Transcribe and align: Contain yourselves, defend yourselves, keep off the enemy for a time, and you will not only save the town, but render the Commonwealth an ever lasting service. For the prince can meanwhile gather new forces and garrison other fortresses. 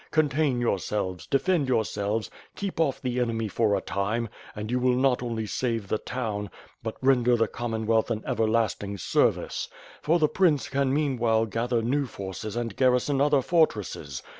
Contain 0.09 0.59
yourselves, 0.59 1.27
defend 1.27 1.67
yourselves, 1.67 2.31
keep 2.55 2.79
off 2.79 2.99
the 2.99 3.19
enemy 3.19 3.47
for 3.47 3.75
a 3.75 3.81
time, 3.81 4.29
and 4.55 4.71
you 4.71 4.79
will 4.79 4.95
not 4.95 5.21
only 5.21 5.45
save 5.45 5.87
the 5.87 5.99
town, 5.99 6.49
but 6.81 6.97
render 7.03 7.35
the 7.35 7.47
Commonwealth 7.47 8.09
an 8.09 8.23
ever 8.25 8.47
lasting 8.49 8.97
service. 8.97 9.67
For 10.01 10.17
the 10.17 10.27
prince 10.27 10.69
can 10.69 10.91
meanwhile 10.91 11.45
gather 11.45 11.83
new 11.83 12.07
forces 12.07 12.55
and 12.55 12.75
garrison 12.75 13.21
other 13.21 13.43
fortresses. 13.43 14.23